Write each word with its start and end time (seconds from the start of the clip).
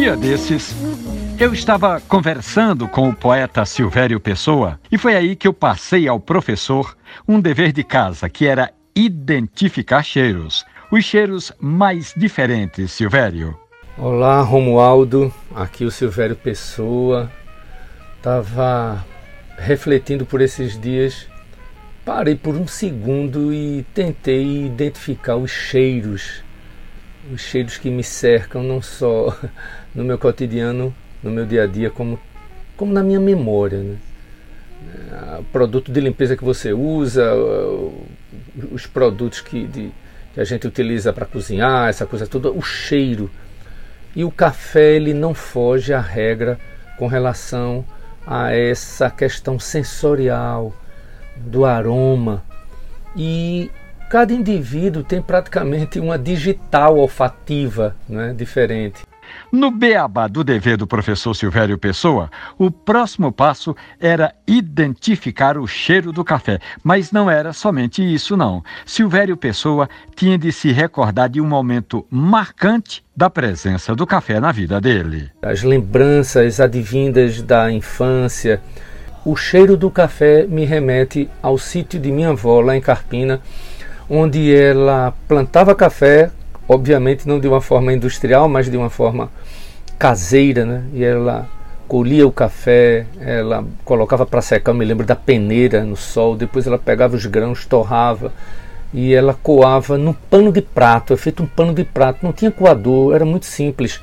dia 0.00 0.16
desses, 0.16 0.74
eu 1.38 1.52
estava 1.52 2.00
conversando 2.00 2.88
com 2.88 3.10
o 3.10 3.14
poeta 3.14 3.66
Silvério 3.66 4.18
Pessoa 4.18 4.80
e 4.90 4.96
foi 4.96 5.14
aí 5.14 5.36
que 5.36 5.46
eu 5.46 5.52
passei 5.52 6.08
ao 6.08 6.18
professor 6.18 6.96
um 7.28 7.38
dever 7.38 7.70
de 7.70 7.84
casa 7.84 8.26
que 8.26 8.46
era 8.46 8.72
identificar 8.96 10.02
cheiros, 10.02 10.64
os 10.90 11.04
cheiros 11.04 11.52
mais 11.60 12.14
diferentes, 12.16 12.92
Silvério. 12.92 13.54
Olá, 13.98 14.40
Romualdo, 14.40 15.30
aqui 15.54 15.84
o 15.84 15.90
Silvério 15.90 16.34
Pessoa. 16.34 17.30
Tava 18.22 19.04
refletindo 19.58 20.24
por 20.24 20.40
esses 20.40 20.80
dias, 20.80 21.28
parei 22.06 22.36
por 22.36 22.54
um 22.56 22.66
segundo 22.66 23.52
e 23.52 23.84
tentei 23.92 24.64
identificar 24.64 25.36
os 25.36 25.50
cheiros, 25.50 26.42
os 27.32 27.40
cheiros 27.40 27.76
que 27.76 27.90
me 27.90 28.02
cercam 28.02 28.62
não 28.62 28.80
só 28.80 29.36
no 29.94 30.04
meu 30.04 30.18
cotidiano, 30.18 30.94
no 31.22 31.30
meu 31.30 31.44
dia 31.44 31.64
a 31.64 31.66
dia, 31.66 31.90
como, 31.90 32.18
como 32.76 32.92
na 32.92 33.02
minha 33.02 33.20
memória. 33.20 33.78
Né? 33.78 33.96
O 35.38 35.44
produto 35.44 35.92
de 35.92 36.00
limpeza 36.00 36.36
que 36.36 36.44
você 36.44 36.72
usa, 36.72 37.30
os 38.72 38.86
produtos 38.86 39.40
que, 39.40 39.66
de, 39.66 39.90
que 40.32 40.40
a 40.40 40.44
gente 40.44 40.66
utiliza 40.66 41.12
para 41.12 41.26
cozinhar, 41.26 41.88
essa 41.88 42.06
coisa 42.06 42.26
toda, 42.26 42.50
o 42.50 42.62
cheiro. 42.62 43.30
E 44.14 44.24
o 44.24 44.30
café 44.30 44.94
ele 44.94 45.14
não 45.14 45.34
foge 45.34 45.92
à 45.92 46.00
regra 46.00 46.58
com 46.98 47.06
relação 47.06 47.84
a 48.26 48.52
essa 48.52 49.10
questão 49.10 49.58
sensorial 49.58 50.74
do 51.36 51.64
aroma. 51.64 52.42
E 53.16 53.70
cada 54.10 54.34
indivíduo 54.34 55.04
tem 55.04 55.22
praticamente 55.22 56.00
uma 56.00 56.18
digital 56.18 56.98
olfativa 56.98 57.94
né, 58.08 58.34
diferente. 58.36 59.02
No 59.52 59.70
beabá 59.70 60.26
do 60.26 60.42
dever 60.42 60.76
do 60.76 60.84
professor 60.84 61.32
Silvério 61.32 61.78
Pessoa, 61.78 62.28
o 62.58 62.72
próximo 62.72 63.30
passo 63.30 63.76
era 64.00 64.34
identificar 64.48 65.56
o 65.56 65.64
cheiro 65.64 66.12
do 66.12 66.24
café. 66.24 66.58
Mas 66.82 67.12
não 67.12 67.30
era 67.30 67.52
somente 67.52 68.02
isso, 68.02 68.36
não. 68.36 68.64
Silvério 68.84 69.36
Pessoa 69.36 69.88
tinha 70.16 70.36
de 70.36 70.50
se 70.50 70.72
recordar 70.72 71.28
de 71.28 71.40
um 71.40 71.46
momento 71.46 72.04
marcante 72.10 73.04
da 73.16 73.30
presença 73.30 73.94
do 73.94 74.04
café 74.04 74.40
na 74.40 74.50
vida 74.50 74.80
dele. 74.80 75.30
As 75.40 75.62
lembranças 75.62 76.58
advindas 76.58 77.40
da 77.40 77.70
infância. 77.70 78.60
O 79.24 79.36
cheiro 79.36 79.76
do 79.76 79.88
café 79.88 80.46
me 80.48 80.64
remete 80.64 81.30
ao 81.40 81.56
sítio 81.56 82.00
de 82.00 82.10
minha 82.10 82.30
avó, 82.30 82.60
lá 82.60 82.76
em 82.76 82.80
Carpina, 82.80 83.40
onde 84.10 84.54
ela 84.54 85.14
plantava 85.26 85.74
café 85.74 86.30
obviamente 86.70 87.26
não 87.26 87.40
de 87.40 87.48
uma 87.48 87.60
forma 87.60 87.92
industrial, 87.92 88.48
mas 88.48 88.70
de 88.70 88.76
uma 88.76 88.88
forma 88.88 89.28
caseira, 89.98 90.64
né? 90.64 90.84
E 90.94 91.02
ela 91.02 91.48
colhia 91.88 92.24
o 92.24 92.30
café, 92.30 93.06
ela 93.20 93.64
colocava 93.84 94.24
para 94.24 94.40
secar, 94.40 94.70
eu 94.70 94.76
me 94.76 94.84
lembro 94.84 95.04
da 95.04 95.16
peneira 95.16 95.82
no 95.82 95.96
sol, 95.96 96.36
depois 96.36 96.68
ela 96.68 96.78
pegava 96.78 97.16
os 97.16 97.26
grãos, 97.26 97.66
torrava 97.66 98.32
e 98.94 99.12
ela 99.12 99.34
coava 99.34 99.98
num 99.98 100.12
pano 100.12 100.52
de 100.52 100.62
prato, 100.62 101.12
é 101.12 101.16
feito 101.16 101.42
um 101.42 101.46
pano 101.46 101.74
de 101.74 101.82
prato, 101.82 102.20
não 102.22 102.32
tinha 102.32 102.52
coador, 102.52 103.16
era 103.16 103.24
muito 103.24 103.46
simples, 103.46 104.00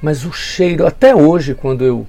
mas 0.00 0.24
o 0.24 0.32
cheiro, 0.32 0.86
até 0.86 1.14
hoje, 1.14 1.54
quando 1.54 1.84
eu 1.84 2.06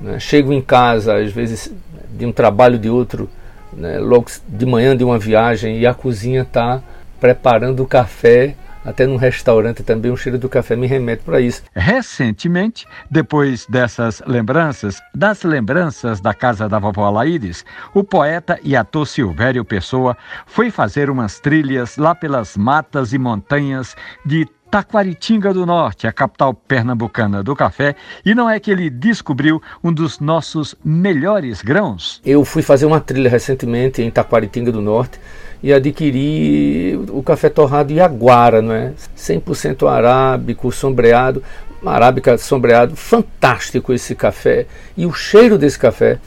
né, 0.00 0.18
chego 0.18 0.54
em 0.54 0.62
casa, 0.62 1.16
às 1.16 1.30
vezes 1.30 1.70
de 2.16 2.24
um 2.24 2.32
trabalho 2.32 2.78
de 2.78 2.88
outro, 2.88 3.28
né, 3.72 3.98
logo 3.98 4.26
de 4.48 4.66
manhã 4.66 4.96
de 4.96 5.04
uma 5.04 5.18
viagem, 5.18 5.78
e 5.78 5.86
a 5.86 5.94
cozinha 5.94 6.42
está 6.42 6.82
preparando 7.20 7.82
o 7.82 7.86
café, 7.86 8.54
até 8.84 9.06
num 9.06 9.16
restaurante 9.16 9.82
também, 9.82 10.10
o 10.10 10.16
cheiro 10.16 10.38
do 10.38 10.48
café 10.48 10.74
me 10.74 10.86
remete 10.86 11.22
para 11.22 11.40
isso. 11.40 11.62
Recentemente, 11.74 12.86
depois 13.10 13.66
dessas 13.66 14.22
lembranças, 14.26 15.00
das 15.14 15.42
lembranças 15.42 16.20
da 16.20 16.32
casa 16.32 16.68
da 16.68 16.78
vovó 16.78 17.10
Laíris, 17.10 17.64
o 17.92 18.02
poeta 18.02 18.58
e 18.62 18.74
ator 18.74 19.06
Silvério 19.06 19.64
Pessoa 19.64 20.16
foi 20.46 20.70
fazer 20.70 21.10
umas 21.10 21.38
trilhas 21.38 21.98
lá 21.98 22.14
pelas 22.14 22.56
matas 22.56 23.12
e 23.12 23.18
montanhas 23.18 23.94
de 24.24 24.48
Taquaritinga 24.70 25.52
do 25.52 25.66
Norte, 25.66 26.06
a 26.06 26.12
capital 26.12 26.54
pernambucana 26.54 27.42
do 27.42 27.56
café, 27.56 27.96
e 28.24 28.34
não 28.34 28.48
é 28.48 28.60
que 28.60 28.70
ele 28.70 28.88
descobriu 28.88 29.60
um 29.82 29.92
dos 29.92 30.20
nossos 30.20 30.76
melhores 30.84 31.60
grãos? 31.60 32.20
Eu 32.24 32.44
fui 32.44 32.62
fazer 32.62 32.86
uma 32.86 33.00
trilha 33.00 33.28
recentemente 33.28 34.00
em 34.00 34.10
Taquaritinga 34.10 34.70
do 34.70 34.80
Norte 34.80 35.18
e 35.60 35.72
adquiri 35.72 36.96
o 37.08 37.20
café 37.22 37.48
torrado 37.48 37.92
Iaguara, 37.92 38.62
não 38.62 38.72
é? 38.72 38.92
100% 39.16 39.88
arábico, 39.88 40.70
sombreado, 40.70 41.42
arábica 41.84 42.38
sombreado, 42.38 42.94
fantástico 42.94 43.92
esse 43.92 44.14
café. 44.14 44.66
E 44.96 45.04
o 45.04 45.12
cheiro 45.12 45.58
desse 45.58 45.78
café, 45.78 46.18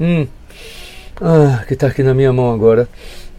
hum, 0.00 0.26
ah, 1.20 1.62
que 1.68 1.74
está 1.74 1.88
aqui 1.88 2.02
na 2.02 2.14
minha 2.14 2.32
mão 2.32 2.52
agora, 2.52 2.88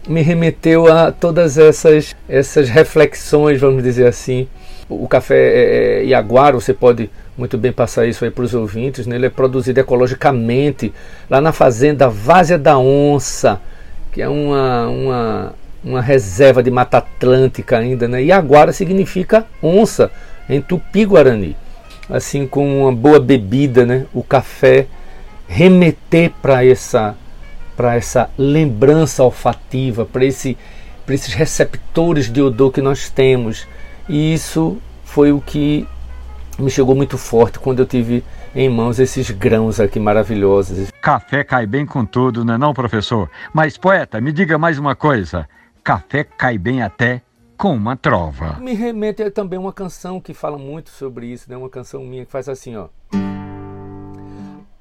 me 0.08 0.22
remeteu 0.22 0.92
a 0.92 1.10
todas 1.10 1.56
essas, 1.58 2.14
essas 2.28 2.68
reflexões, 2.68 3.60
vamos 3.60 3.82
dizer 3.82 4.06
assim. 4.06 4.46
O 4.88 5.08
café 5.08 5.34
é, 5.36 6.02
é, 6.02 6.04
Iaguara, 6.04 6.54
você 6.54 6.74
pode 6.74 7.10
muito 7.36 7.56
bem 7.56 7.72
passar 7.72 8.06
isso 8.06 8.24
aí 8.24 8.30
para 8.30 8.44
os 8.44 8.54
ouvintes, 8.54 9.06
né? 9.06 9.16
ele 9.16 9.26
é 9.26 9.30
produzido 9.30 9.80
ecologicamente 9.80 10.92
lá 11.28 11.40
na 11.40 11.52
fazenda 11.52 12.08
Várzea 12.08 12.58
da 12.58 12.78
Onça, 12.78 13.60
que 14.12 14.20
é 14.20 14.28
uma, 14.28 14.86
uma, 14.88 15.54
uma 15.82 16.00
reserva 16.00 16.62
de 16.62 16.70
Mata 16.70 16.98
Atlântica 16.98 17.78
ainda, 17.78 18.06
né? 18.06 18.22
E 18.22 18.30
Aguara 18.30 18.72
significa 18.72 19.44
onça 19.62 20.10
em 20.48 20.60
Tupi-Guarani. 20.60 21.56
Assim 22.08 22.46
como 22.46 22.82
uma 22.82 22.92
boa 22.92 23.18
bebida, 23.18 23.84
né? 23.84 24.06
O 24.14 24.22
café 24.22 24.86
remeter 25.48 26.30
para 26.40 26.64
essa 26.64 27.16
para 27.76 27.96
essa 27.96 28.30
lembrança 28.38 29.22
olfativa, 29.22 30.04
para 30.04 30.24
esse 30.24 30.56
esses 31.12 31.34
receptores 31.34 32.30
de 32.30 32.40
odor 32.40 32.70
que 32.70 32.80
nós 32.80 33.10
temos. 33.10 33.66
E 34.08 34.32
isso 34.32 34.78
foi 35.04 35.32
o 35.32 35.40
que 35.40 35.86
me 36.58 36.70
chegou 36.70 36.94
muito 36.94 37.18
forte 37.18 37.58
quando 37.58 37.80
eu 37.80 37.86
tive 37.86 38.24
em 38.54 38.68
mãos 38.68 38.98
esses 38.98 39.30
grãos 39.30 39.80
aqui 39.80 39.98
maravilhosos. 39.98 40.90
Café 41.02 41.42
cai 41.42 41.66
bem 41.66 41.84
com 41.84 42.04
tudo, 42.04 42.44
não 42.44 42.54
é 42.54 42.58
não, 42.58 42.72
professor? 42.72 43.28
Mas, 43.52 43.76
poeta, 43.76 44.20
me 44.20 44.32
diga 44.32 44.56
mais 44.56 44.78
uma 44.78 44.94
coisa. 44.94 45.48
Café 45.82 46.24
cai 46.24 46.56
bem 46.56 46.82
até 46.82 47.20
com 47.56 47.74
uma 47.74 47.96
trova. 47.96 48.58
Me 48.60 48.74
remete 48.74 49.22
a 49.22 49.30
também 49.30 49.58
uma 49.58 49.72
canção 49.72 50.20
que 50.20 50.32
fala 50.32 50.56
muito 50.56 50.90
sobre 50.90 51.26
isso, 51.26 51.50
né? 51.50 51.56
Uma 51.56 51.68
canção 51.68 52.02
minha 52.04 52.24
que 52.24 52.32
faz 52.32 52.48
assim, 52.48 52.76
ó. 52.76 52.88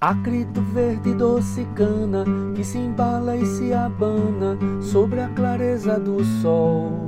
Acrito 0.04 0.62
verde 0.62 1.14
doce 1.14 1.66
cana 1.76 2.26
que 2.54 2.62
se 2.62 2.78
embala 2.78 3.38
e 3.38 3.46
se 3.46 3.74
abana 3.74 4.58
sobre 4.82 5.22
a 5.22 5.30
clareza 5.30 5.98
do 5.98 6.22
sol 6.42 7.08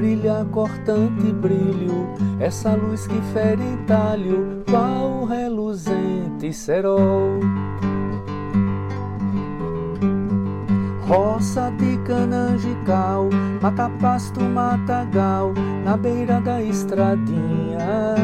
brilha 0.00 0.46
cortante 0.50 1.30
brilho, 1.30 2.08
essa 2.40 2.74
luz 2.74 3.06
que 3.06 3.20
fere 3.34 3.62
em 3.62 3.76
talho, 3.84 4.64
qual 4.68 5.24
reluzente 5.26 6.52
cerol. 6.54 7.38
Roça 11.02 11.70
de 11.76 11.98
canangical, 11.98 13.28
mata 13.60 13.90
pasto, 14.00 14.40
matagal, 14.40 15.52
na 15.84 15.98
beira 15.98 16.40
da 16.40 16.62
estradinha. 16.62 18.14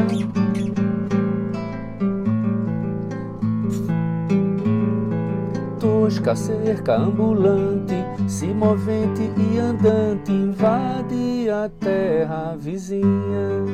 Tosca 6.07 6.37
cerca 6.37 6.95
ambulante, 6.95 7.93
se 8.29 8.47
movente 8.47 9.29
e 9.37 9.59
andante, 9.59 10.31
invade 10.31 11.49
a 11.49 11.69
terra 11.81 12.55
vizinha. 12.57 13.65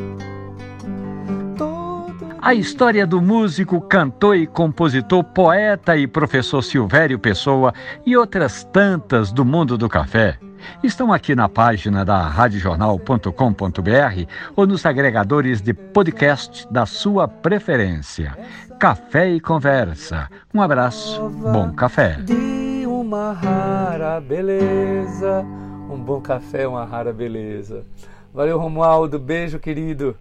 A 2.42 2.56
história 2.56 3.06
do 3.06 3.22
músico, 3.22 3.80
cantor 3.82 4.36
e 4.36 4.48
compositor, 4.48 5.24
poeta 5.24 5.96
e 5.96 6.08
professor 6.08 6.64
Silvério 6.64 7.20
Pessoa 7.20 7.72
e 8.04 8.18
outras 8.18 8.64
tantas 8.64 9.32
do 9.32 9.46
mundo 9.46 9.78
do 9.78 9.88
café 9.88 10.40
estão 10.84 11.12
aqui 11.12 11.36
na 11.36 11.48
página 11.50 12.04
da 12.04 12.28
radiojornal.com.br 12.28 14.26
ou 14.56 14.68
nos 14.68 14.86
agregadores 14.86 15.62
de 15.62 15.74
podcast 15.74 16.68
da 16.72 16.86
sua 16.86 17.28
preferência. 17.28 18.38
Café 18.80 19.30
e 19.30 19.40
Conversa. 19.40 20.30
Um 20.54 20.62
abraço, 20.62 21.30
bom 21.30 21.72
café. 21.74 22.18
De 22.22 22.86
uma 22.88 23.34
rara 23.34 24.20
beleza. 24.20 25.46
Um 25.90 25.98
bom 25.98 26.20
café, 26.20 26.68
uma 26.68 26.86
rara 26.86 27.14
beleza. 27.14 27.86
Valeu, 28.34 28.58
Romualdo. 28.58 29.20
Beijo, 29.20 29.60
querido. 29.60 30.18